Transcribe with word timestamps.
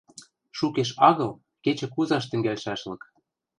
Шукеш 0.57 0.89
агыл 1.09 1.31
кечӹ 1.63 1.87
кузаш 1.93 2.25
тӹнгӓлшӓшлык. 2.29 3.01